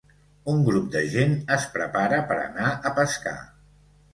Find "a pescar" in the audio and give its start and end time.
2.73-3.39